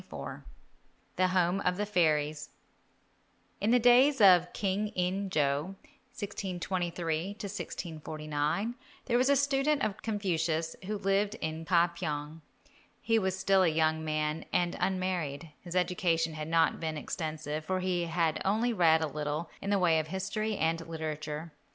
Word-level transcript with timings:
XXIV 0.09 0.43
THE 1.15 1.27
HOME 1.27 1.59
OF 1.61 1.77
THE 1.77 1.85
FAIRIES 1.85 2.49
In 3.61 3.69
the 3.69 3.77
days 3.77 4.19
of 4.19 4.51
King 4.51 4.87
In 4.95 5.29
jo 5.29 5.75
(1623 6.11 7.27
1649) 7.35 8.75
there 9.05 9.19
was 9.19 9.29
a 9.29 9.35
student 9.35 9.83
of 9.83 10.01
Confucius 10.01 10.75
who 10.87 10.97
lived 10.97 11.35
in 11.35 11.65
Ka 11.65 11.93
pyong. 11.95 12.41
He 12.99 13.19
was 13.19 13.37
still 13.37 13.61
a 13.61 13.67
young 13.67 14.03
man 14.03 14.45
and 14.51 14.75
unmarried. 14.79 15.51
His 15.61 15.75
education 15.75 16.33
had 16.33 16.47
not 16.47 16.79
been 16.79 16.97
extensive, 16.97 17.63
for 17.63 17.79
he 17.79 18.05
had 18.05 18.37
read 18.37 18.41
only 18.43 18.71
a 18.71 19.05
little 19.05 19.51
in 19.61 19.69
the 19.69 19.77
way 19.77 19.99
of 19.99 20.07
history 20.07 20.57
and 20.57 20.81
literature. 20.87 21.51